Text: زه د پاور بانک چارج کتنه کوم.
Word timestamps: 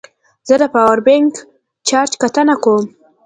زه 0.47 0.55
د 0.61 0.63
پاور 0.73 0.99
بانک 1.07 1.33
چارج 1.87 2.11
کتنه 2.21 2.55
کوم. 2.63 2.83